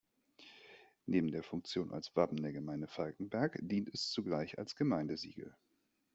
[1.05, 5.55] Neben der Funktion als Wappen der Gemeinde Falkenberg dient es zugleich als Gemeindesiegel.